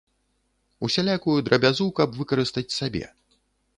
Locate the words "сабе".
2.81-3.05